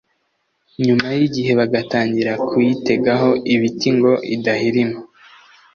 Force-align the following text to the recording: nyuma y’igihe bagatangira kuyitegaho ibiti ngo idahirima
nyuma 0.85 1.07
y’igihe 1.17 1.51
bagatangira 1.59 2.31
kuyitegaho 2.47 3.29
ibiti 3.53 3.89
ngo 3.95 4.11
idahirima 4.35 4.97